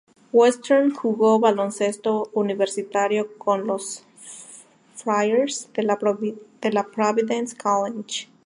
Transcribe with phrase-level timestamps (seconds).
[0.33, 4.01] Western jugó baloncesto universitario con los
[4.95, 5.99] "Friars" de la
[6.89, 8.27] Providence College.